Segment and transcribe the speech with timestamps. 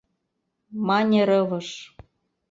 [0.87, 1.67] —мане рывыж.